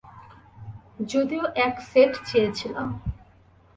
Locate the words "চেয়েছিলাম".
2.25-2.87